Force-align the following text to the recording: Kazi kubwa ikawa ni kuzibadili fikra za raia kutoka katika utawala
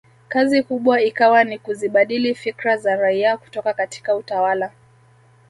Kazi 0.29 0.63
kubwa 0.63 1.01
ikawa 1.01 1.43
ni 1.43 1.59
kuzibadili 1.59 2.35
fikra 2.35 2.77
za 2.77 2.95
raia 2.95 3.37
kutoka 3.37 3.73
katika 3.73 4.15
utawala 4.15 4.71